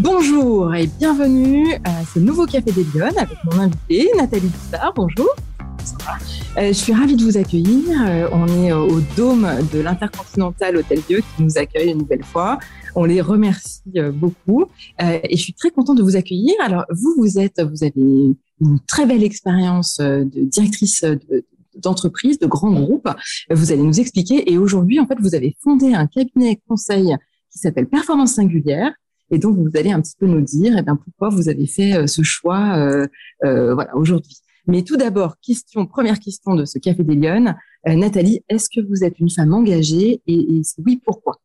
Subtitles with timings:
[0.00, 4.92] Bonjour et bienvenue à ce nouveau Café des Lyonnes avec mon invité Nathalie Dussard.
[4.94, 5.28] Bonjour.
[6.56, 8.00] Euh, je suis ravie de vous accueillir.
[8.06, 12.60] Euh, on est au dôme de l'Intercontinental Hôtel Dieu qui nous accueille une nouvelle fois.
[12.94, 14.66] On les remercie euh, beaucoup
[15.00, 16.54] et je suis très contente de vous accueillir.
[16.62, 21.04] Alors vous, vous êtes, vous avez une très belle expérience de directrice
[21.74, 23.08] d'entreprise, de grands groupes.
[23.50, 24.52] Vous allez nous expliquer.
[24.52, 27.16] Et aujourd'hui, en fait, vous avez fondé un cabinet conseil
[27.50, 28.92] qui s'appelle Performance Singulière.
[29.30, 32.06] Et donc, vous allez un petit peu nous dire, eh bien, pourquoi vous avez fait
[32.06, 33.06] ce choix, euh,
[33.44, 34.36] euh, voilà, aujourd'hui.
[34.66, 37.56] Mais tout d'abord, question, première question de ce Café des Lyonnes.
[37.88, 41.40] Euh, Nathalie, est-ce que vous êtes une femme engagée et, et oui, pourquoi?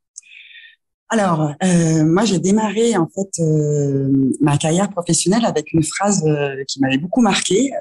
[1.13, 6.63] Alors, euh, moi, j'ai démarré en fait euh, ma carrière professionnelle avec une phrase euh,
[6.67, 7.71] qui m'avait beaucoup marquée,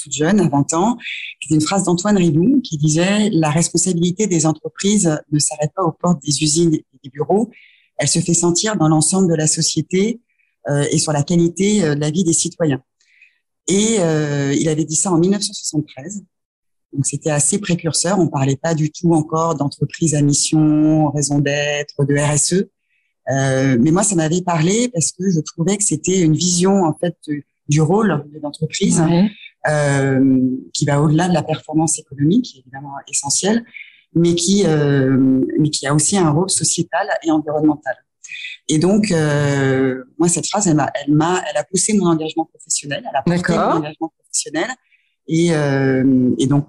[0.00, 0.98] toute jeune, à 20 ans.
[1.40, 5.92] C'était une phrase d'Antoine Ribou qui disait La responsabilité des entreprises ne s'arrête pas aux
[5.92, 7.50] portes des usines et des bureaux,
[7.98, 10.20] elle se fait sentir dans l'ensemble de la société
[10.90, 12.82] et sur la qualité de la vie des citoyens.
[13.68, 16.24] Et euh, il avait dit ça en 1973.
[16.94, 18.18] Donc c'était assez précurseur.
[18.18, 22.64] On parlait pas du tout encore d'entreprise à mission, raison d'être, de RSE.
[23.30, 26.94] Euh, mais moi, ça m'avait parlé parce que je trouvais que c'était une vision en
[26.94, 27.16] fait
[27.68, 29.02] du rôle de l'entreprise
[29.68, 30.40] euh,
[30.72, 33.66] qui va au-delà de la performance économique, qui est évidemment essentielle,
[34.18, 35.16] mais qui euh,
[35.58, 37.94] mais qui a aussi un rôle sociétal et environnemental.
[38.68, 42.44] Et donc, euh, moi, cette phrase, elle m'a, elle m'a, elle a poussé mon engagement
[42.44, 44.68] professionnel, elle a poussé mon engagement professionnel.
[45.26, 46.66] Et, euh, et donc,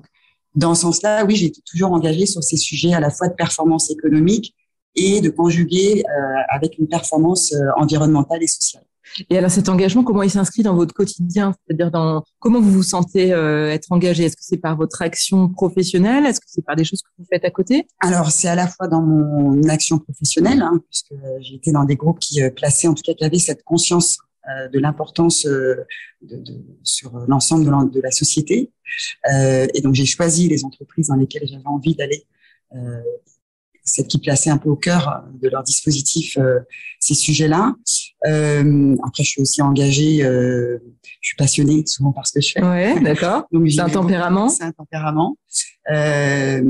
[0.56, 3.34] dans ce sens-là, oui, j'ai été toujours engagée sur ces sujets à la fois de
[3.34, 4.56] performance économique
[4.96, 8.84] et de conjuguer euh, avec une performance euh, environnementale et sociale.
[9.30, 11.54] Et alors cet engagement, comment il s'inscrit dans votre quotidien?
[11.66, 14.26] C'est-à-dire dans comment vous vous sentez euh, être engagé?
[14.26, 16.26] Est-ce que c'est par votre action professionnelle?
[16.26, 17.88] Est-ce que c'est par des choses que vous faites à côté?
[18.00, 21.14] Alors c'est à la fois dans mon action professionnelle, hein, puisque
[21.54, 24.68] été dans des groupes qui euh, plaçaient, en tout cas qui avaient cette conscience euh,
[24.70, 25.48] de l'importance
[26.84, 28.72] sur l'ensemble de, la, société.
[29.32, 32.26] et donc j'ai choisi les entreprises dans lesquelles j'avais envie d'aller
[33.84, 36.38] celle qui plaçait un peu au cœur de leur dispositif
[37.00, 37.76] ces sujets-là.
[38.28, 40.78] Euh, après, je suis aussi engagée, euh,
[41.22, 42.64] je suis passionnée souvent par ce que je fais.
[42.64, 43.46] Ouais, d'accord.
[43.52, 44.50] Donc c'est un tempérament.
[44.50, 45.38] C'est un tempérament.
[45.90, 46.62] et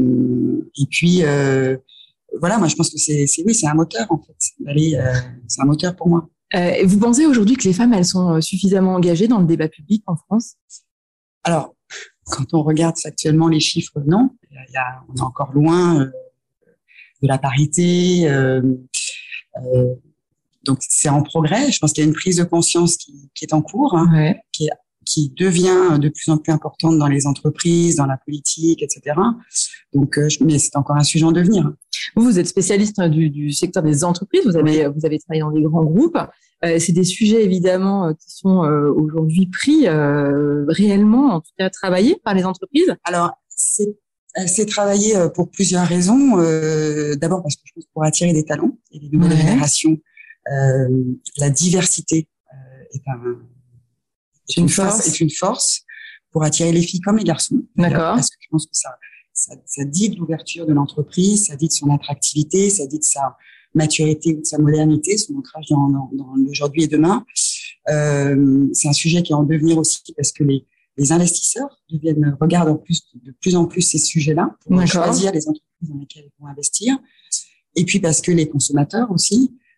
[0.89, 1.23] puis
[2.39, 4.35] voilà, moi je pense que c'est oui, c'est un moteur en fait.
[4.59, 4.99] D'aller,
[5.47, 6.29] c'est un moteur pour moi.
[6.85, 10.15] vous pensez aujourd'hui que les femmes, elles sont suffisamment engagées dans le débat public en
[10.15, 10.55] France?
[11.43, 11.75] Alors,
[12.25, 14.29] quand on regarde actuellement les chiffres, non.
[14.51, 16.09] Il y a, on est encore loin
[17.21, 18.29] de la parité.
[18.29, 18.61] Euh,
[19.73, 19.95] euh,
[20.69, 21.71] donc c'est en progrès.
[21.71, 24.35] Je pense qu'il y a une prise de conscience qui, qui est en cours, hein,
[24.51, 24.69] qui,
[25.03, 29.15] qui, devient de plus en plus importante dans les entreprises, dans la politique, etc.
[29.93, 31.73] Donc, euh, mais c'est encore un sujet en devenir.
[32.15, 34.45] Vous, vous êtes spécialiste du, du secteur des entreprises.
[34.45, 36.19] Vous avez, vous avez travaillé dans des grands groupes.
[36.63, 38.59] Euh, c'est des sujets évidemment qui sont
[38.95, 42.95] aujourd'hui pris réellement, en tout cas travaillés par les entreprises.
[43.05, 43.97] Alors, c'est
[44.45, 46.39] c'est travaillé euh, pour plusieurs raisons.
[46.39, 49.95] Euh, d'abord parce que je pense pour attirer des talents et des nouvelles générations, euh,
[50.47, 52.27] la diversité
[52.91, 53.01] est,
[54.57, 55.07] une, force.
[55.07, 55.83] est une force
[56.31, 57.61] pour attirer les filles comme les garçons.
[57.75, 58.15] D'accord.
[58.15, 58.97] Parce que je pense que ça,
[59.33, 63.03] ça, ça dit de l'ouverture de l'entreprise, ça dit de son attractivité, ça dit de
[63.03, 63.37] sa
[63.73, 67.25] maturité ou de sa modernité, son ancrage dans, dans, dans l'aujourd'hui et demain.
[67.89, 70.65] Euh, c'est un sujet qui est en devenir aussi parce que les,
[70.97, 75.47] les investisseurs deviennent, regardent en plus, de plus en plus ces sujets-là pour choisir les
[75.47, 76.97] entreprises dans lesquelles ils vont investir.
[77.75, 79.68] Et puis parce que les consommateurs aussi euh,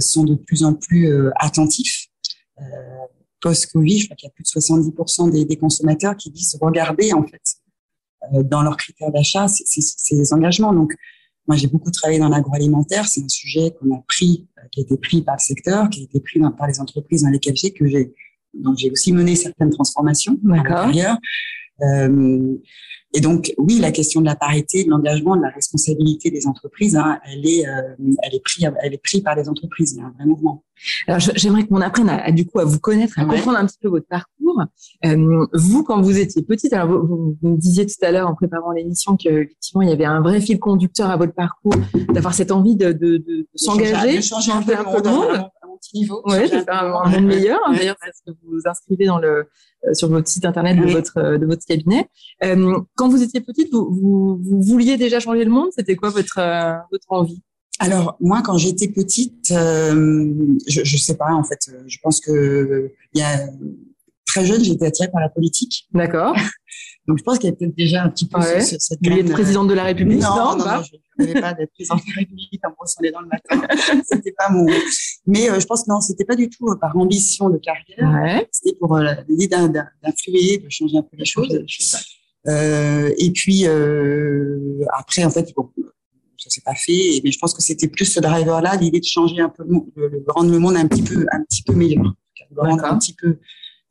[0.00, 2.08] sont de plus en plus euh, attentifs.
[2.60, 2.62] Euh,
[3.40, 7.12] Post-Covid, je crois qu'il y a plus de 70% des, des, consommateurs qui disent regarder
[7.12, 7.42] en fait
[8.32, 10.72] euh, dans leurs critères d'achat ces, engagements.
[10.72, 10.94] Donc
[11.46, 14.82] moi j'ai beaucoup travaillé dans l'agroalimentaire, c'est un sujet qu'on a pris, euh, qui a
[14.84, 17.72] été pris par le secteur, qui a été pris par les entreprises dans lesquelles j'ai
[17.72, 18.14] que j'ai
[18.54, 21.18] donc j'ai aussi mené certaines transformations à l'intérieur.
[21.82, 22.56] Euh,
[23.14, 26.96] et donc oui, la question de la parité, de l'engagement, de la responsabilité des entreprises,
[26.96, 27.94] hein, elle est, euh,
[28.24, 29.92] elle est prise, elle est prise par les entreprises.
[29.92, 30.64] Il y a un vrai mouvement.
[31.06, 33.88] Alors j'aimerais qu'on apprenne à, du coup à vous connaître, à comprendre un petit peu
[33.88, 34.64] votre parcours.
[35.04, 38.34] Euh, vous, quand vous étiez petite, alors vous, vous, me disiez tout à l'heure en
[38.34, 41.76] préparant l'émission qu'effectivement il y avait un vrai fil conducteur à votre parcours,
[42.12, 45.96] d'avoir cette envie de, de, de, de s'engager, de changer un peu le monde petit
[45.98, 46.22] niveau.
[46.26, 47.60] Oui, c'est un, un monde meilleur.
[47.66, 49.48] Hein, d'ailleurs, c'est ce que vous inscrivez dans le,
[49.86, 52.08] euh, sur votre site internet de votre, euh, de votre cabinet.
[52.42, 55.70] Euh, quand vous étiez petite, vous, vous, vous, vouliez déjà changer le monde?
[55.74, 57.42] C'était quoi votre, euh, votre envie?
[57.80, 60.32] Alors moi, quand j'étais petite, euh,
[60.68, 61.58] je, je sais pas en fait.
[61.86, 63.48] Je pense que il y a
[64.26, 65.86] très jeune, j'étais attirée par la politique.
[65.92, 66.36] D'accord.
[67.06, 68.62] Donc, je pense qu'il y avait peut-être déjà un petit peu ouais.
[68.62, 70.82] ce, cette vouliez être présidente de la République Non, non, non, bah.
[70.90, 73.66] je ne voulais pas d'être présidente de la République en brossant les dents le matin.
[74.06, 74.66] c'était pas mon.
[75.26, 78.10] Mais euh, je pense que non, c'était pas du tout euh, par ambition de carrière.
[78.22, 78.48] Ouais.
[78.50, 81.66] C'était pour euh, l'idée d'in- d'in- d'influer, de changer un peu les choses.
[82.46, 85.70] Euh, et puis euh, après, en fait, bon,
[86.38, 87.20] ça s'est pas fait.
[87.22, 89.86] Mais je pense que c'était plus ce driver-là, l'idée de changer un peu, le, monde-
[89.96, 92.02] de de rendre le monde un petit peu, un petit peu meilleur,
[92.50, 93.38] de rendre un petit peu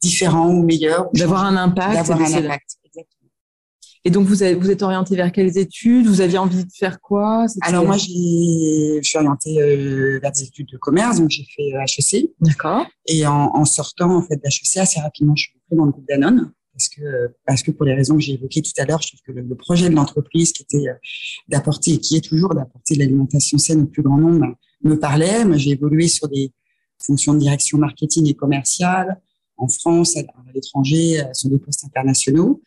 [0.01, 1.93] différent ou meilleur, D'avoir un impact.
[1.95, 2.77] d'avoir un impact.
[4.05, 6.07] Et donc, vous, avez- vous êtes orienté vers quelles études?
[6.07, 7.45] Vous aviez envie de faire quoi?
[7.61, 11.73] Alors moi, j'ai, je suis orientée euh, vers des études de commerce, donc j'ai fait
[11.73, 12.29] euh, HEC.
[12.41, 12.85] D'accord.
[13.07, 16.07] Et en, en sortant en fait d'HEC, assez rapidement, je suis rentrée dans le groupe
[16.07, 17.01] Danone parce que
[17.45, 19.41] parce que pour les raisons que j'ai évoquées tout à l'heure, je trouve que le,
[19.47, 20.93] le projet de l'entreprise qui était euh,
[21.47, 24.47] d'apporter et qui est toujours d'apporter de l'alimentation saine au plus grand nombre
[24.83, 25.45] me parlait.
[25.45, 26.51] Moi, j'ai évolué sur des
[27.01, 29.21] fonctions de direction marketing et commerciale
[29.63, 30.21] en France, à,
[30.53, 32.61] l'étranger, euh, sur des postes internationaux.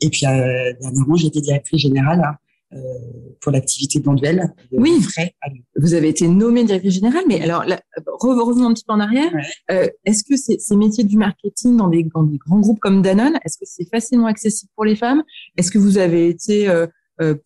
[0.00, 2.36] Et puis euh, dernièrement, j'ai été directrice générale hein,
[2.76, 2.78] euh,
[3.40, 4.90] pour l'activité Bonduel de Oui.
[4.90, 5.28] Lyon.
[5.76, 7.80] Vous avez été nommée directrice générale, mais alors, là,
[8.20, 9.32] revenons un petit peu en arrière.
[9.32, 9.42] Ouais.
[9.70, 13.02] Euh, est-ce que ces, ces métiers du marketing dans des, dans des grands groupes comme
[13.02, 15.22] Danone, est-ce que c'est facilement accessible pour les femmes?
[15.56, 16.68] Est-ce que vous avez été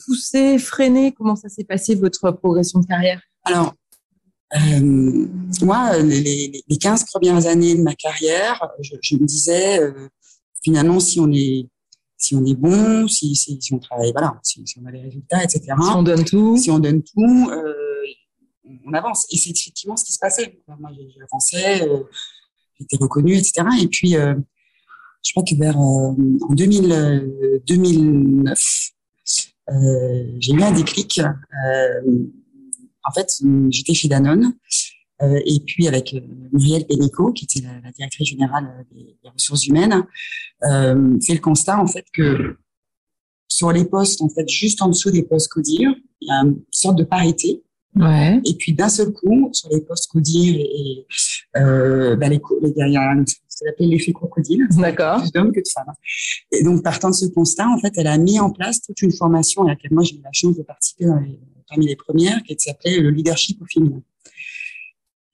[0.04, 1.12] poussée, freinée?
[1.12, 3.20] Comment ça s'est passé votre progression de carrière?
[3.44, 3.74] Alors,
[4.54, 5.26] euh,
[5.62, 10.08] moi, les, les, les 15 premières années de ma carrière, je, je me disais, euh,
[10.62, 11.68] finalement, si on est,
[12.16, 15.00] si on est bon, si, si, si on travaille, voilà, si, si on a les
[15.00, 17.74] résultats, etc., Si on donne tout si on donne tout, euh,
[18.86, 19.26] on avance.
[19.30, 20.60] Et c'est effectivement ce qui se passait.
[20.68, 22.02] Moi, j'avançais, euh,
[22.78, 23.66] j'étais reconnue, etc.
[23.80, 24.34] Et puis, euh,
[25.24, 26.14] je crois que vers euh,
[26.48, 28.60] en 2000, euh, 2009,
[29.70, 31.20] euh, j'ai eu un déclic.
[31.20, 32.26] Euh,
[33.04, 33.28] en fait,
[33.70, 34.54] j'étais chez Danone.
[35.20, 36.20] Euh, et puis avec euh,
[36.52, 40.04] Muriel Pénicaud, qui était la, la directrice générale euh, des, des ressources humaines,
[40.64, 42.56] euh, fait le constat en fait que
[43.46, 46.62] sur les postes, en fait, juste en dessous des postes CODIR, il y a une
[46.72, 47.62] sorte de parité.
[47.94, 48.40] Ouais.
[48.46, 51.06] Et puis d'un seul coup, sur les postes CODIR et,
[51.56, 53.34] euh, bah, les, les, il y a un- ce
[53.64, 54.66] qu'on appelle l'effet crocodile.
[54.76, 55.20] D'accord.
[55.20, 55.92] Plus d'hommes que de femmes.
[56.50, 59.12] Et donc, partant de ce constat, en fait, elle a mis en place toute une
[59.12, 61.38] formation à laquelle moi j'ai eu la chance de participer dans les-
[61.68, 64.02] parmi les premières, qui s'appelait le leadership au féminin.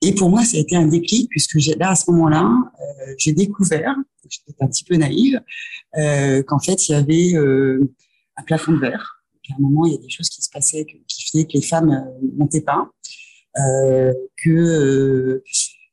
[0.01, 2.49] Et pour moi, ça a été un déclic puisque là, à ce moment-là,
[2.79, 3.95] euh, j'ai découvert,
[4.29, 5.41] j'étais un petit peu naïve,
[5.97, 7.93] euh, qu'en fait, il y avait euh,
[8.37, 9.21] un plafond de verre.
[9.43, 11.61] Qu'à un moment, il y a des choses qui se passaient qui faisaient que les
[11.61, 12.89] femmes euh, montaient pas,
[14.37, 15.43] que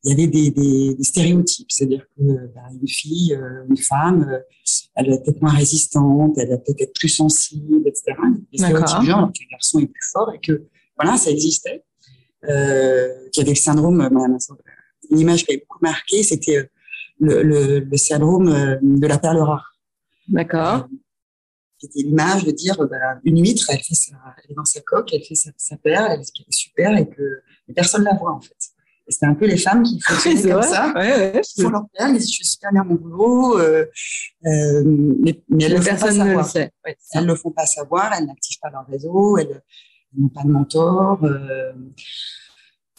[0.07, 2.23] il y avait des, des, des stéréotypes, c'est-à-dire que
[2.55, 4.39] bah, une fille, euh, une femme, euh,
[4.95, 8.17] elle va peut-être moins résistante, elle va peut-être être plus sensible, etc.
[8.53, 10.65] Des stéréotypes genre, alors qu'un garçon est plus fort et que
[10.97, 11.85] voilà, ça existait.
[12.49, 14.39] Euh, qu'il y avait le syndrome, euh,
[15.11, 16.65] une image qui avait beaucoup marqué, c'était euh,
[17.19, 19.75] le, le, le syndrome de la perle rare.
[20.29, 20.87] D'accord.
[21.79, 25.13] C'était l'image de dire, bah, une huître, elle, fait sa, elle est dans sa coque,
[25.13, 27.43] elle fait sa, sa perle, elle, est super et que
[27.75, 28.57] personne la voit en fait.
[29.09, 30.69] C'était un peu les femmes qui fonctionnaient c'est comme vrai.
[30.69, 31.41] ça, Ouais, ouais.
[31.43, 33.87] qui font leur ils disent, je suis super bien à mon boulot, euh,
[34.47, 36.47] euh, mais, mais elles Mais ne le font pas le savoir.
[36.47, 36.71] sait.
[36.85, 36.97] Ouais.
[37.13, 39.63] Elles ne le font pas savoir, elles n'activent pas leur réseau, elles,
[40.13, 41.25] elles n'ont pas de mentor.
[41.25, 41.73] euh,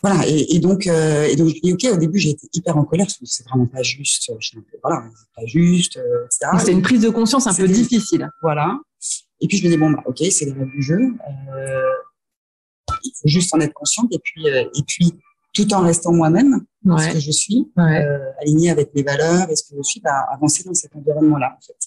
[0.03, 2.77] voilà, et, et donc, euh, et donc je dis, ok, au début j'ai été hyper
[2.77, 4.51] en colère parce que c'est vraiment pas juste, je
[4.83, 6.51] voilà, c'est pas juste, euh, etc.
[6.59, 8.29] C'était une prise de conscience un peu difficile.
[8.43, 8.77] Voilà.
[9.41, 10.99] Et puis je me dis bon bah ok, c'est les règles du jeu.
[11.57, 11.81] Euh,
[13.03, 15.13] il faut juste en être consciente et puis et puis
[15.65, 17.13] tout en restant moi-même, ce Ouais.
[17.13, 18.03] que je suis, Ouais.
[18.05, 21.55] euh, alignée avec mes valeurs et ce que je suis, bah, avancer dans cet environnement-là
[21.57, 21.77] en fait.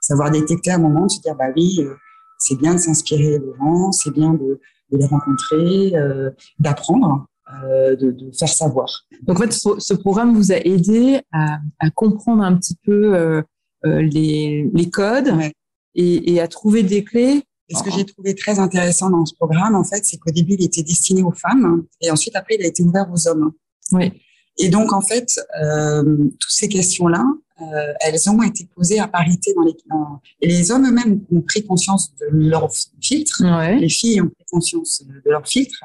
[0.00, 1.94] Savoir détecter à un moment, se dire bah oui, euh,
[2.38, 4.60] c'est bien de s'inspirer des gens, c'est bien de,
[4.92, 7.26] de les rencontrer, euh, d'apprendre,
[7.62, 8.88] de, de faire savoir.
[9.22, 13.42] Donc, en fait, ce, ce programme vous a aidé à, à comprendre un petit peu
[13.84, 15.52] les, les codes Ouais.
[15.94, 17.42] et, et à trouver des clés.
[17.68, 20.54] Et ce que j'ai trouvé très intéressant dans ce programme, en fait, c'est qu'au début,
[20.58, 23.52] il était destiné aux femmes et ensuite, après, il a été ouvert aux hommes.
[23.92, 24.12] Oui.
[24.58, 26.02] Et donc, en fait, euh,
[26.38, 27.24] toutes ces questions-là,
[27.62, 31.40] euh, elles ont été posées à parité dans les dans- et les hommes eux-mêmes ont
[31.40, 32.68] pris conscience de leur
[33.00, 33.42] filtre.
[33.42, 33.78] Ouais.
[33.78, 35.82] Les filles ont pris conscience de leur filtre,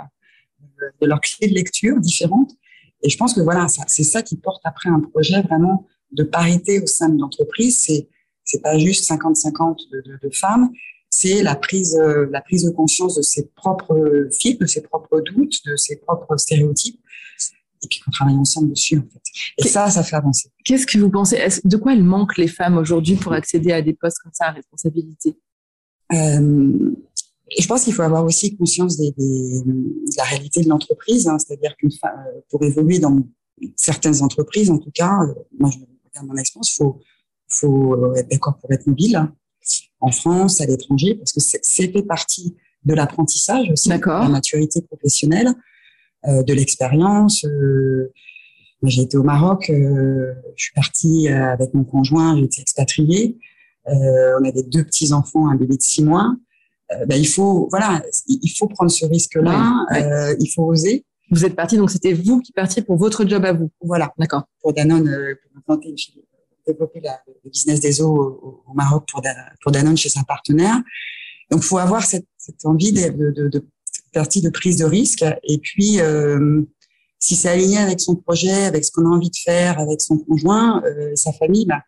[1.02, 2.52] de leurs clés de lecture différentes.
[3.04, 6.82] Et je pense que voilà, c'est ça qui porte après un projet vraiment de parité
[6.82, 7.80] au sein de l'entreprise.
[7.86, 8.10] C'est
[8.44, 10.72] c'est pas juste 50-50 de, de, de femmes,
[11.10, 15.22] c'est la prise euh, la prise de conscience de ses propres filtres, de ses propres
[15.22, 17.00] doutes, de ses propres stéréotypes,
[17.84, 19.22] et puis qu'on travaille ensemble dessus en fait.
[19.58, 20.50] Et ça, ça fait avancer.
[20.66, 21.38] Qu'est-ce que vous pensez?
[21.64, 24.52] De quoi elles manquent les femmes aujourd'hui pour accéder à des postes comme ça à
[24.52, 25.38] responsabilité?
[26.12, 26.92] Euh,
[27.60, 31.38] je pense qu'il faut avoir aussi conscience des, des, de la réalité de l'entreprise, hein,
[31.40, 33.18] c'est-à-dire qu'une fa- euh, pour évoluer dans
[33.76, 37.00] certaines entreprises, en tout cas, euh, moi je regarde mon expérience, faut
[37.48, 39.34] faut être d'accord pour être mobile, hein.
[40.02, 44.82] En France, à l'étranger, parce que c'est fait partie de l'apprentissage aussi, de la maturité
[44.82, 45.54] professionnelle,
[46.28, 47.44] euh, de l'expérience.
[47.46, 48.12] Euh,
[48.84, 53.38] j'ai été au Maroc, euh, je suis partie euh, avec mon conjoint, j'ai été expatriée.
[53.88, 56.36] Euh, on avait deux petits enfants, un bébé de six mois.
[57.08, 59.86] Ben, il faut, voilà, il faut prendre ce risque-là.
[60.40, 61.06] il faut oser.
[61.30, 63.70] Vous êtes parti, donc c'était vous qui partiez pour votre job à vous.
[63.80, 64.46] Voilà, d'accord.
[64.64, 65.36] Pour Danone,
[65.68, 65.80] pour
[66.72, 69.22] développer la, le business des eaux au, au Maroc pour,
[69.62, 70.78] pour Danone chez un partenaire.
[71.52, 73.60] Donc, faut avoir cette, cette envie de, de, de,
[74.14, 75.26] partie de prise de risque.
[75.44, 76.62] Et puis, euh,
[77.18, 80.18] si c'est aligné avec son projet, avec ce qu'on a envie de faire, avec son
[80.20, 81.82] conjoint, euh, sa famille, bah,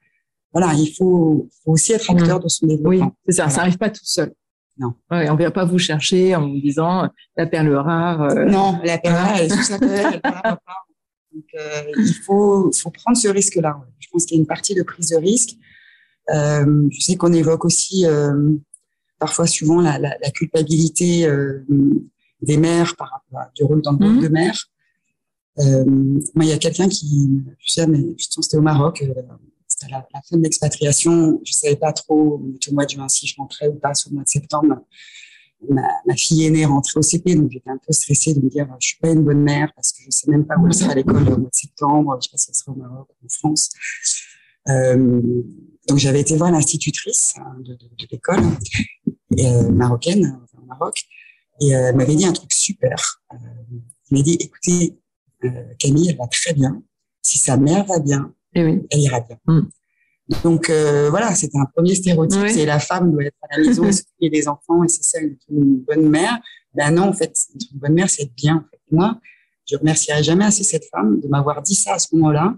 [0.54, 2.44] voilà, il faut, faut aussi être acteur mmh.
[2.44, 3.08] de son développement.
[3.08, 3.50] Oui, c'est ça.
[3.50, 4.34] Ça n'arrive pas tout seul.
[4.78, 4.94] Non.
[5.12, 7.08] Ouais, on ne vient pas vous chercher en vous disant
[7.38, 8.22] la perle rare.
[8.22, 8.46] Euh...
[8.46, 10.60] Non, la perle rare, elle est sous sa perle, elle pas.
[11.34, 13.82] Donc, euh, il faut, faut prendre ce risque-là.
[14.00, 15.52] Je pense qu'il y a une partie de prise de risque.
[16.34, 18.52] Euh, je sais qu'on évoque aussi euh,
[19.20, 21.28] parfois souvent la, la, la culpabilité
[22.42, 24.22] des mères par rapport à, du rôle dans le groupe mmh.
[24.22, 24.68] de mère.
[25.58, 29.04] Moi, il y a quelqu'un qui, je sais, mais c'était au Maroc,
[29.68, 31.40] c'était la, la, fin de l'expatriation.
[31.44, 34.24] Je savais pas trop au mois de juin si je rentrais ou pas, au mois
[34.24, 34.86] de septembre.
[35.70, 38.68] Ma, ma, fille aînée rentrait au CP, donc j'étais un peu stressée de me dire
[38.80, 40.92] je suis pas une bonne mère parce que je sais même pas où elle sera
[40.92, 42.18] à l'école au mois de septembre.
[42.20, 43.70] Je sais pas si elle sera au Maroc ou en France.
[44.70, 45.22] Euh,
[45.88, 48.44] donc j'avais été voir l'institutrice hein, de, de, de l'école
[49.40, 51.04] euh, marocaine au Maroc
[51.60, 53.22] et euh, elle m'avait dit un truc super.
[53.34, 53.38] Euh,
[54.10, 54.98] elle m'a dit écoutez
[55.80, 56.84] Camille, elle va très bien.
[57.24, 58.82] Si sa mère va bien, et eh oui.
[58.92, 59.40] elle ira bien.
[59.48, 59.62] Mm.
[60.44, 62.42] Donc euh, voilà, c'était un premier stéréotype.
[62.42, 62.54] Oui.
[62.54, 65.20] C'est la femme doit être à la maison et s'occuper des enfants et c'est ça
[65.20, 66.40] une, une, bonne mère.
[66.74, 67.34] Ben non, en fait,
[67.72, 68.58] une bonne mère, c'est bien.
[68.58, 68.80] En fait.
[68.92, 69.20] Moi,
[69.70, 72.56] je remercierai jamais assez cette femme de m'avoir dit ça à ce moment-là,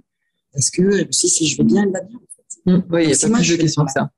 [0.52, 2.20] parce que si, si je vais bien, elle va bien.
[2.66, 4.10] Mmh, oui, il y a pas plus de questions que ça.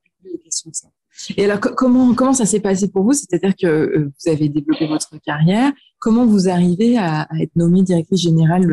[1.37, 3.13] Et alors, comment, comment ça s'est passé pour vous?
[3.13, 5.71] C'est-à-dire que euh, vous avez développé votre carrière.
[5.97, 8.67] Comment vous arrivez à, à être nommée directrice générale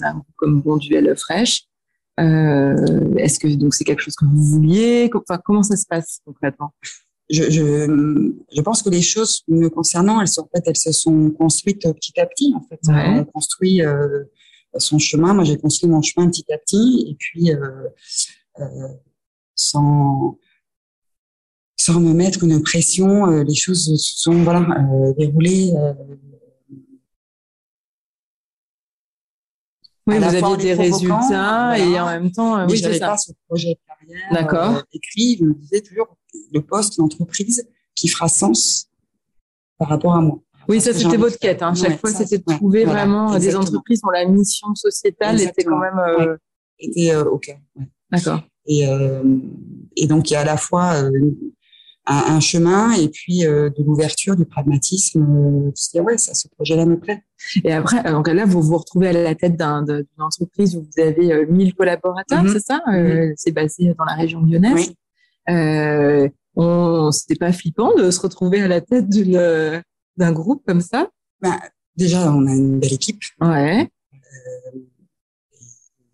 [0.00, 1.67] d'un groupe comme Bonduel Fresh?
[1.67, 1.67] euh,
[2.18, 5.10] Est-ce que donc c'est quelque chose que vous vouliez?
[5.14, 6.72] Enfin, Comment ça se passe concrètement?
[7.30, 10.92] Je, je, je, pense que les choses me concernant, elles sont en fait, elles se
[10.92, 12.54] sont construites petit à petit.
[12.56, 13.20] En fait, ouais.
[13.20, 14.24] on construit euh,
[14.78, 15.34] son chemin.
[15.34, 17.88] Moi, j'ai construit mon chemin petit à petit, et puis euh,
[18.60, 18.64] euh,
[19.54, 20.38] sans
[21.76, 25.72] sans me mettre une pression, euh, les choses se sont voilà euh, déroulées.
[30.08, 33.08] Euh, oui, vous aviez des résultats voilà, et en même temps, oui, c'est ça.
[33.08, 34.82] pas ce projet de carrière D'accord.
[34.92, 35.36] écrit.
[35.38, 36.16] Je me disais toujours
[36.52, 38.88] le poste d'entreprise qui fera sens
[39.78, 40.38] par rapport à moi.
[40.68, 41.62] Oui, ça c'était votre quête.
[41.62, 41.74] Hein.
[41.74, 45.34] Chaque ouais, fois, c'était de trouver ouais, vraiment voilà, des entreprises dont la mission sociétale
[45.34, 45.50] exactement.
[45.50, 46.36] était quand même euh...
[46.78, 47.58] était euh, au cœur.
[48.10, 48.40] D'accord.
[48.66, 49.22] Et, euh,
[49.96, 51.10] et donc il y a à la fois euh,
[52.08, 55.22] un, un, chemin et puis euh, de l'ouverture, du pragmatisme.
[55.22, 57.22] Euh, se dire ouais, ça, ce projet-là me plaît.
[57.64, 61.02] Et après, donc là, vous vous retrouvez à la tête d'une un, entreprise où vous
[61.02, 62.52] avez euh, 1000 collaborateurs, mm -hmm.
[62.52, 63.32] c'est ça mm -hmm.
[63.36, 64.88] C'est basé dans la région lyonnaise.
[64.88, 65.54] Oui.
[65.54, 69.08] Euh, on, c'était pas flippant de se retrouver à la tête
[70.20, 71.00] d'un groupe comme ça?
[71.40, 71.56] Ben,
[71.98, 73.20] Déjà, on a une belle équipe.
[73.40, 73.90] Ouais.
[74.14, 74.78] Euh,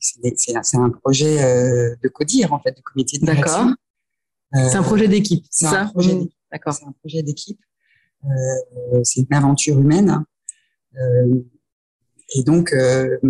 [0.00, 3.68] c'est un projet euh, de CODIR, en fait, de comité de D'accord.
[4.54, 6.26] Euh, c'est un projet d'équipe, c'est ça mmh.
[6.52, 6.75] D'accord.
[6.75, 7.58] C'est un projet d'équipe.
[8.25, 10.25] Euh, c'est une aventure humaine.
[10.96, 11.34] Euh,
[12.37, 13.20] et donc, et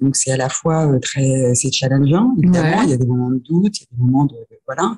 [0.00, 2.34] donc c'est à la fois très, c'est challengeant.
[2.38, 2.84] Évidemment, ouais.
[2.84, 4.96] il y a des moments de doute, il y a des moments de, de voilà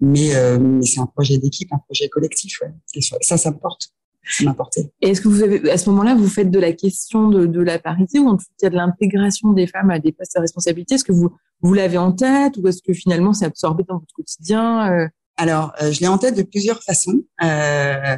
[0.00, 2.60] mais, euh, mais c'est un projet d'équipe, un projet collectif.
[2.62, 2.72] Ouais.
[2.94, 3.88] Et ça, ça me porte.
[4.24, 4.92] Ça m'a porté.
[5.00, 7.60] Et est-ce que vous avez, à ce moment-là, vous faites de la question de, de
[7.60, 10.96] la parité ou en tout cas de l'intégration des femmes à des postes à responsabilité?
[10.96, 14.14] Est-ce que vous, vous l'avez en tête ou est-ce que finalement c'est absorbé dans votre
[14.14, 15.08] quotidien euh...
[15.40, 17.22] Alors, euh, je l'ai en tête de plusieurs façons.
[17.44, 18.16] Euh,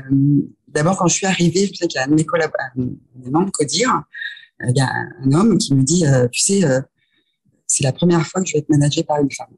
[0.69, 3.31] D'abord, quand je suis arrivée, je sais qu'il y a un de mes collaborateurs, des
[3.31, 4.05] membres Codir,
[4.67, 6.63] il y a un homme qui me dit, euh, tu sais,
[7.67, 9.55] c'est la première fois que je vais être managée par une femme.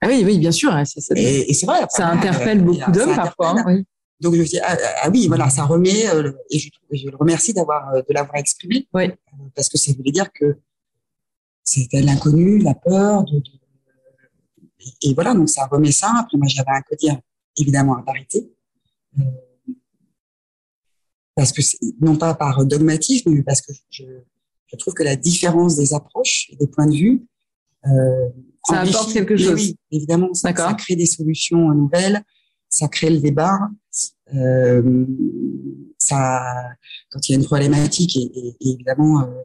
[0.00, 0.72] Ah oui, oui, bien sûr.
[0.72, 1.80] Hein, ça, et, et c'est vrai.
[1.88, 3.58] Ça interpelle beaucoup d'hommes parfois.
[3.58, 3.84] Hein, oui.
[4.20, 7.16] Donc je me dis ah, ah, oui, voilà, ça remet euh, et je, je, le
[7.16, 8.88] remercie d'avoir de l'avoir exprimé.
[8.94, 9.10] Oui.
[9.54, 10.56] Parce que ça voulait dire que
[11.66, 13.50] c'était l'inconnu, la peur, de, de
[14.80, 16.12] et, et, voilà, donc ça remet ça.
[16.18, 17.18] Après moi j'avais un codir
[17.58, 18.50] évidemment à parité.
[19.18, 19.22] Euh,
[21.34, 21.60] parce que
[22.00, 24.04] non pas par dogmatisme, mais parce que je,
[24.66, 27.26] je trouve que la différence des approches et des points de vue
[27.86, 28.28] euh,
[28.64, 29.54] ça apporte quelque chose.
[29.54, 32.22] Oui, évidemment, ça, ça, crée des solutions nouvelles,
[32.68, 33.58] ça crée le débat.
[34.34, 35.06] Euh,
[35.98, 36.42] ça,
[37.10, 39.42] quand il y a une problématique, et, et, et évidemment, euh,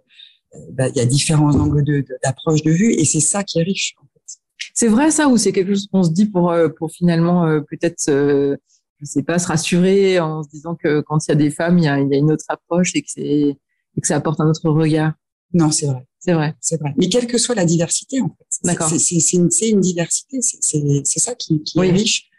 [0.72, 1.84] bah, il y a différents angles
[2.24, 3.96] d'approche de, de, de, vue, et c'est ça qui est riche.
[4.00, 4.40] En fait.
[4.74, 9.06] C'est vrai ça ou c'est quelque chose qu'on se dit pour pour finalement peut-être je
[9.06, 11.86] sais pas se rassurer en se disant que quand il y a des femmes il
[11.86, 13.58] y a, il y a une autre approche et que c'est
[14.00, 15.14] que ça apporte un autre regard.
[15.54, 16.08] Non, c'est vrai.
[16.20, 16.56] C'est vrai.
[16.62, 16.94] C'est vrai.
[16.98, 18.46] Mais quelle que soit la diversité, en fait.
[18.64, 18.90] D'accord.
[18.90, 20.40] C'est une, une, diversité.
[20.42, 22.30] C'est ça qui, qui est riche.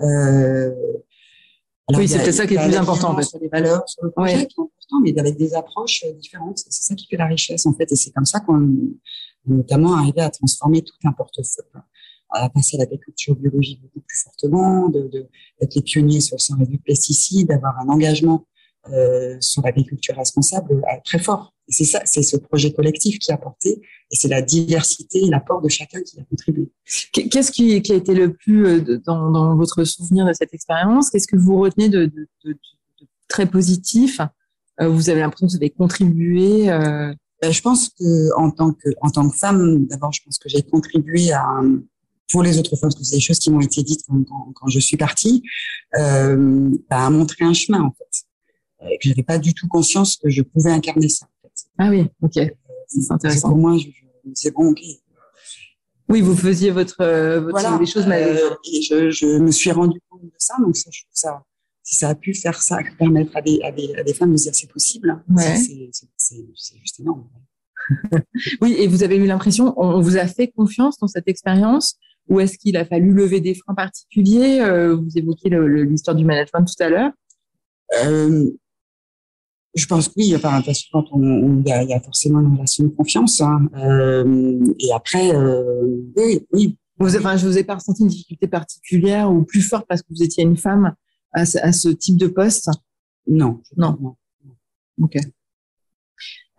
[0.00, 0.70] Euh,
[1.90, 3.24] oui, c'est peut-être ça qui est le plus important, en fait.
[3.24, 6.58] Sur les valeurs, sur le projet, qui est important, mais avec des approches euh, différentes.
[6.58, 7.90] C'est ça qui fait la richesse, en fait.
[7.90, 8.76] Et c'est comme ça qu'on
[9.44, 11.64] notamment arrivé à transformer tout un portefeuille
[12.32, 15.28] à passer à l'agriculture biologique beaucoup plus fortement, d'être de,
[15.60, 18.46] d'être les pionniers sur le sans réduit de pesticides, d'avoir un engagement
[18.88, 21.54] euh, sur l'agriculture responsable euh, très fort.
[21.72, 25.60] C'est ça, c'est ce projet collectif qui a porté, et c'est la diversité et l'apport
[25.62, 26.70] de chacun qui a contribué.
[27.12, 31.10] Qu'est-ce qui, qui, a été le plus euh, dans, dans votre souvenir de cette expérience?
[31.10, 34.20] Qu'est-ce que vous retenez de, de, de, de très positif?
[34.80, 37.14] Vous avez l'impression que vous avez contribué euh...
[37.40, 40.48] ben, Je pense que en tant que en tant que femme, d'abord, je pense que
[40.48, 41.44] j'ai contribué à
[42.32, 44.52] pour les autres femmes, parce que c'est des choses qui m'ont été dites quand, quand,
[44.54, 45.42] quand je suis partie,
[45.98, 48.24] euh, bah, à montrer un chemin en fait
[48.90, 51.26] et que j'avais pas du tout conscience que je pouvais incarner ça.
[51.78, 52.38] Ah oui, ok,
[52.86, 53.48] c'est intéressant.
[53.48, 54.80] Pour moi, je, je me disais bon, ok.
[56.08, 57.78] Oui, vous faisiez votre, euh, votre voilà.
[57.78, 58.06] les choses.
[58.06, 61.42] Euh, et je, je, me suis rendu compte de ça, donc ça, je trouve ça,
[61.82, 64.36] si ça a pu faire ça, permettre à des, à des, à des femmes de
[64.36, 65.56] se dire c'est possible, ouais.
[66.16, 67.28] c'est juste énorme.
[68.60, 71.96] oui, et vous avez eu l'impression, on vous a fait confiance dans cette expérience
[72.28, 74.60] ou est-ce qu'il a fallu lever des freins particuliers?
[74.60, 77.10] Euh, Vous évoquiez l'histoire du management tout à l'heure.
[78.04, 78.50] Euh,
[79.74, 82.40] je pense que oui, enfin, parce que quand on, il y, a, y a forcément
[82.40, 83.40] une relation de confiance.
[83.40, 83.68] Hein.
[83.76, 86.76] Euh, et après, euh, oui, oui.
[86.98, 90.08] Vous, enfin, je vous ai pas ressenti une difficulté particulière ou plus forte parce que
[90.10, 90.94] vous étiez une femme
[91.32, 92.70] à ce, à ce type de poste?
[93.26, 93.60] Non.
[93.76, 93.96] Non.
[94.00, 94.14] non.
[95.00, 95.16] Ok.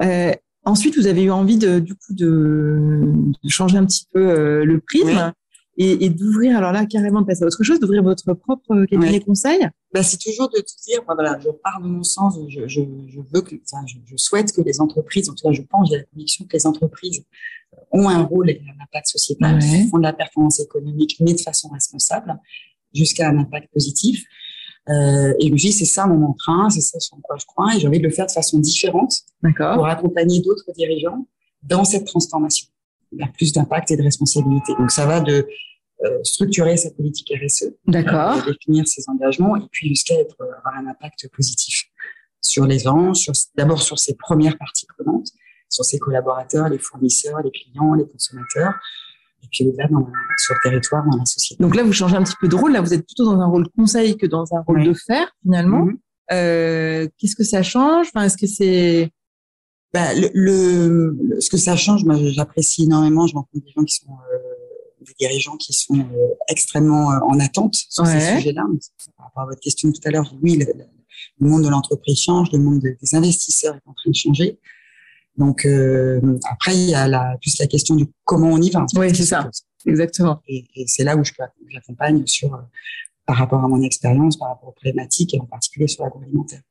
[0.01, 0.33] Euh,
[0.65, 4.65] ensuite, vous avez eu envie de, du coup, de, de changer un petit peu euh,
[4.65, 5.07] le prisme?
[5.07, 5.31] Oui
[5.77, 9.13] et, et d'ouvrir, alors là, carrément de passer à autre chose, d'ouvrir votre propre cabinet
[9.13, 9.19] ouais.
[9.19, 9.67] conseil?
[9.93, 12.81] Bah, C'est toujours de te dire, bah, voilà, je pars de mon sens, je, je,
[13.07, 15.89] je veux que, enfin, je, je, souhaite que les entreprises, en tout cas, je pense,
[15.89, 17.23] j'ai la conviction que les entreprises
[17.91, 19.87] ont un rôle et un impact sociétal, ouais.
[19.89, 22.39] font de la performance économique, mais de façon responsable,
[22.93, 24.23] jusqu'à un impact positif.
[24.89, 27.73] Euh, et je me dis, c'est ça mon emprunt, c'est ça sur quoi je crois,
[27.75, 31.25] et j'ai envie de le faire de façon différente pour accompagner d'autres dirigeants
[31.63, 32.67] dans cette transformation
[33.17, 34.73] vers plus d'impact et de responsabilité.
[34.77, 35.47] Donc ça va de
[36.03, 40.57] euh, structurer sa politique RSE, d'accord, euh, définir ses engagements et puis jusqu'à être euh,
[40.57, 41.85] avoir un impact positif
[42.41, 45.27] sur les gens, sur d'abord sur ses premières parties prenantes,
[45.69, 48.73] sur ses collaborateurs, les fournisseurs, les clients, les consommateurs,
[49.43, 49.87] et puis au-delà
[50.37, 51.63] sur le territoire, dans la société.
[51.63, 52.73] Donc là, vous changez un petit peu de rôle.
[52.73, 54.87] Là, vous êtes plutôt dans un rôle conseil que dans un rôle oui.
[54.87, 55.85] de faire finalement.
[55.85, 56.33] Mm -hmm.
[56.33, 58.07] euh, Qu'est-ce que ça change?
[58.09, 59.11] Enfin, est-ce que c'est
[59.93, 63.27] bah, le, le, ce que ça change, moi, j'apprécie énormément.
[63.27, 64.37] Je rencontre des gens qui sont euh,
[65.03, 68.19] des dirigeants qui sont euh, extrêmement euh, en attente sur ouais.
[68.19, 68.65] ces sujets-là.
[69.17, 70.65] Par rapport à votre question tout à l'heure, oui, le,
[71.39, 74.59] le, monde de l'entreprise change, le monde des investisseurs est en train de changer.
[75.37, 78.85] Donc euh, après, il y a la, plus la question du comment on y va.
[78.95, 79.49] Oui, c'est ça,
[79.85, 80.41] exactement.
[80.47, 81.33] Et, et c'est là où je
[81.69, 82.59] j'accompagne sur
[83.25, 86.61] par rapport à mon expérience, par rapport aux problématiques et en particulier sur l'agroalimentaire.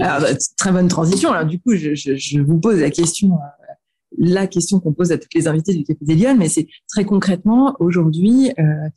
[0.00, 1.32] Alors, bah, très bonne transition.
[1.32, 3.72] Alors, du coup, je, je, je vous pose la question, euh,
[4.16, 7.04] la question qu'on pose à toutes les invités du Café des Lyonnes, mais c'est très
[7.04, 8.88] concrètement, aujourd'hui, euh,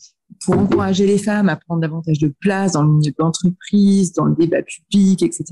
[0.46, 4.26] pour encourager les femmes à prendre davantage de place dans le milieu de l'entreprise, dans
[4.26, 5.44] le débat public, etc.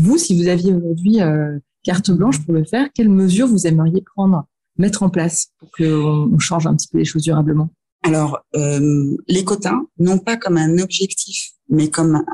[0.00, 4.02] Vous, si vous aviez aujourd'hui euh, carte blanche pour le faire, quelles mesures vous aimeriez
[4.14, 7.70] prendre, mettre en place pour qu'on change un petit peu les choses durablement?
[8.04, 12.24] Alors, euh, les quotas, non pas comme un objectif, mais comme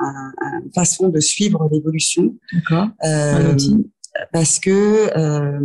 [0.62, 2.36] une façon de suivre l'évolution.
[2.52, 2.88] D'accord.
[3.04, 3.56] Euh,
[4.32, 5.60] parce que euh,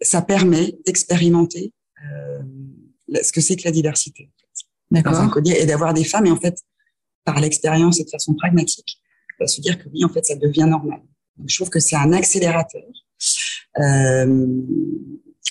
[0.00, 1.72] ça permet d'expérimenter
[2.04, 2.42] euh,
[3.22, 4.30] ce que c'est que la diversité.
[4.90, 5.38] D'accord.
[5.46, 6.58] Et d'avoir des femmes, et en fait,
[7.24, 9.00] par l'expérience et de façon pragmatique,
[9.40, 11.00] va se dire que oui, en fait, ça devient normal.
[11.36, 12.82] Donc, je trouve que c'est un accélérateur.
[13.78, 14.46] Euh,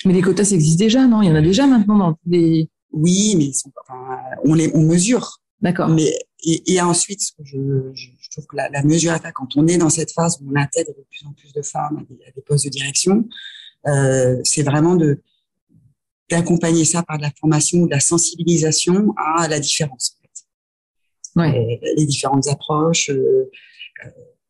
[0.06, 1.22] mais les quotas, ça existe déjà, non?
[1.22, 4.70] Il y en a déjà maintenant dans tous les oui, mais sont, enfin, on les
[4.74, 5.40] on mesure.
[5.62, 5.90] D'accord.
[5.90, 6.12] Mais
[6.44, 7.58] et, et, ensuite, je,
[7.94, 10.52] je, je, trouve que la, la mesure est quand on est dans cette phase où
[10.52, 13.28] on intègre de plus en plus de femmes à des, à des postes de direction,
[13.88, 15.22] euh, c'est vraiment de
[16.30, 20.18] d'accompagner ça par de la formation ou de la sensibilisation à la différence.
[20.18, 21.42] En fait.
[21.42, 21.80] Ouais.
[21.82, 23.10] Et, les différentes approches.
[23.10, 23.50] Euh,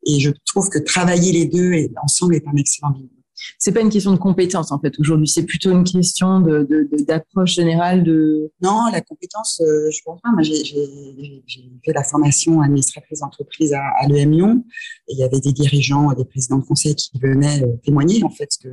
[0.05, 3.09] et je trouve que travailler les deux et, ensemble est un excellent binôme
[3.57, 6.87] c'est pas une question de compétence en fait aujourd'hui, c'est plutôt une question de, de,
[6.91, 8.51] de d'approche générale de.
[8.61, 10.29] Non, la compétence, euh, je pense pas.
[10.31, 14.63] Moi, j'ai, j'ai, j'ai fait la formation administratrice d'entreprise à, à l'EM Lyon
[15.07, 18.29] et il y avait des dirigeants, des présidents de conseil qui venaient euh, témoigner en
[18.29, 18.69] fait que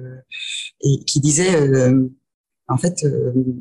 [0.82, 2.08] et qui disaient euh,
[2.68, 3.04] En fait,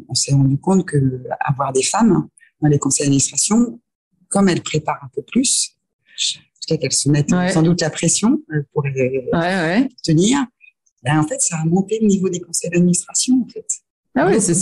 [0.10, 2.28] on s'est rendu compte que avoir des femmes
[2.62, 3.80] dans les conseils d'administration,
[4.30, 5.78] comme elles préparent un peu plus,
[6.67, 8.41] peut-être qu'elles se mettent sans doute la pression
[8.74, 10.46] pour ouais, tenir,
[11.08, 13.65] ben, en fait, ça a monté le niveau des conseils d'administration, en fait.
[14.15, 14.56] Ah oui, c'est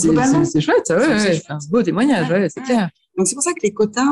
[0.60, 2.90] chouette, ouais, c'est un beau témoignage, ouais, c'est clair.
[3.16, 4.04] Donc c'est pour ça que les quotas,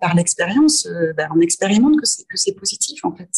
[0.00, 3.30] par l'expérience, euh, ben, on expérimente que c'est que c'est positif en fait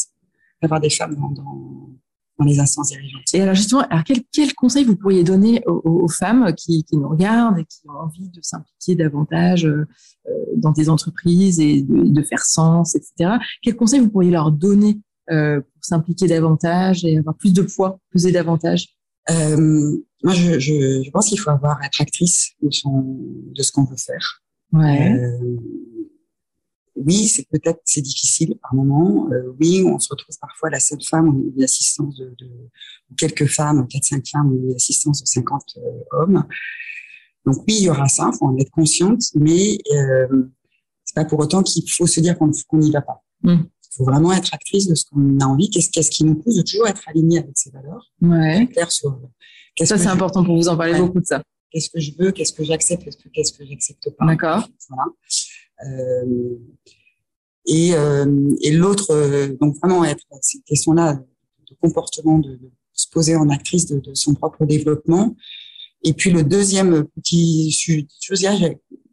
[0.62, 1.90] d'avoir des femmes dans, dans,
[2.38, 3.34] dans, les instances dirigeantes.
[3.34, 6.96] Et alors justement, alors quel, quel conseil vous pourriez donner aux, aux femmes qui, qui,
[6.96, 9.84] nous regardent et qui ont envie de s'impliquer davantage euh,
[10.56, 13.36] dans des entreprises et de, de, faire sens, etc.
[13.62, 14.98] Quel conseil vous pourriez leur donner?
[14.98, 18.88] euh, pour s'impliquer davantage et avoir plus de poids, peser davantage
[19.30, 23.18] euh, moi, je, je, je pense qu'il faut avoir être actrice de, son,
[23.54, 24.42] de ce qu'on veut faire.
[24.72, 25.12] Ouais.
[25.12, 25.56] Euh,
[26.96, 29.30] oui, c'est peut-être c'est difficile par moment.
[29.32, 32.50] Euh, oui, on se retrouve parfois la seule femme ou l'assistance de, de
[33.16, 35.80] quelques femmes, quatre cinq femmes ou l'assistance de 50 euh,
[36.12, 36.44] hommes.
[37.46, 40.50] Donc oui, il y aura ça, faut en être consciente, mais euh,
[41.04, 43.24] c'est pas pour autant qu'il faut se dire qu'on n'y va pas.
[43.42, 43.62] Mm.
[43.92, 46.56] Il faut vraiment être actrice de ce qu'on a envie, qu'est-ce qu'est-ce qui nous pousse
[46.56, 48.68] de toujours être aligné avec ses valeurs, ouais.
[48.72, 49.20] clair sur.
[49.82, 51.00] Ça c'est important pour vous en parler ouais.
[51.00, 54.26] beaucoup de ça qu'est-ce que je veux, qu'est-ce que j'accepte, qu'est-ce que, j'accepte pas?
[54.26, 54.68] D'accord.
[54.88, 55.04] Voilà.
[55.86, 56.56] Euh,
[57.66, 63.08] et, euh, et l'autre, euh, donc vraiment être cette question-là de comportement, de, de, se
[63.08, 65.34] poser en actrice de, de, son propre développement.
[66.02, 68.46] Et puis le deuxième petit chose,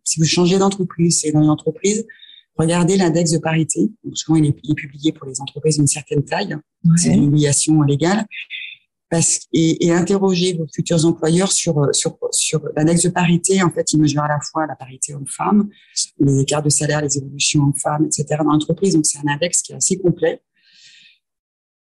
[0.04, 2.06] si vous changez d'entreprise, c'est dans une entreprise,
[2.58, 3.92] regardez l'index de parité.
[4.04, 6.56] Donc, souvent, il est, il est, publié pour les entreprises d'une certaine taille.
[6.84, 6.92] Ouais.
[6.98, 8.26] C'est une obligation légale
[9.10, 13.64] parce, et, et, interroger vos futurs employeurs sur, sur, sur l'index de parité.
[13.64, 15.70] En fait, il mesure à la fois la parité homme-femme,
[16.20, 18.26] les écarts de salaire, les évolutions hommes-femmes, etc.
[18.40, 18.96] dans l'entreprise.
[18.96, 20.42] Donc, c'est un index qui est assez complet.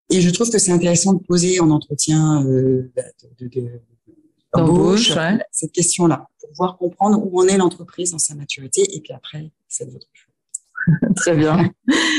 [0.09, 2.91] Et je trouve que c'est intéressant de poser en entretien euh,
[3.39, 3.81] de, de, de
[4.53, 5.39] d'embauche ouais.
[5.51, 9.51] cette question-là pour pouvoir comprendre où en est l'entreprise dans sa maturité et puis après,
[9.67, 10.30] c'est votre choix.
[11.15, 11.69] Très bien.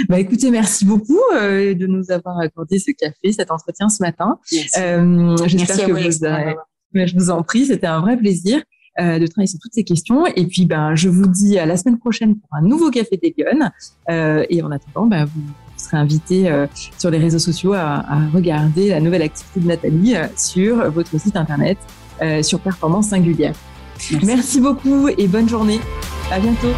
[0.09, 4.39] Bah, écoutez, merci beaucoup euh, de nous avoir accordé ce café, cet entretien ce matin.
[4.79, 6.57] Euh, J'espère que vous.
[6.95, 8.61] Mais je vous en prie, c'était un vrai plaisir
[9.01, 10.27] euh, de travailler sur toutes ces questions.
[10.27, 13.35] Et puis, ben, je vous dis à la semaine prochaine pour un nouveau café des.
[14.11, 15.41] Euh, et en attendant, ben, vous
[15.79, 16.67] serez invité euh,
[16.99, 21.19] sur les réseaux sociaux à, à, regarder la nouvelle activité de Nathalie euh, sur votre
[21.19, 21.79] site internet
[22.43, 23.55] sur Performance Singulière.
[24.13, 24.27] Merci.
[24.27, 25.81] Merci beaucoup et bonne journée.
[26.31, 26.73] À bientôt.